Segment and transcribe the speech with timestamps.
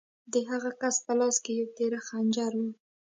[0.33, 2.65] د هغه کس په لاس کې یو تېره خنجر و